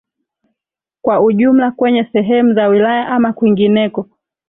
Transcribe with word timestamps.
kwa 1.01 1.21
ujumla 1.21 1.71
kwenye 1.71 2.03
sehemu 2.03 2.53
za 2.53 2.67
wilaya 2.67 3.07
ama 3.07 3.33
kwingineko 3.33 4.09